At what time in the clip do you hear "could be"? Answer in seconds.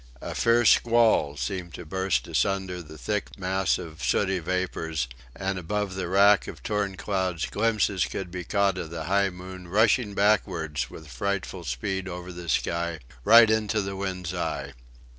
8.05-8.43